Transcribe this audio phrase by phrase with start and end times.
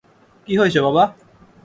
[0.47, 1.03] কী হয়েছে, বাবা?